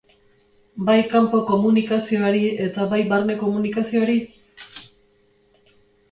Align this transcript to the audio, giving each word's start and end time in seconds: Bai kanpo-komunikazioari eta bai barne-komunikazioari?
Bai 0.85 0.93
kanpo-komunikazioari 1.09 2.41
eta 2.67 2.85
bai 2.93 3.01
barne-komunikazioari? 3.11 4.17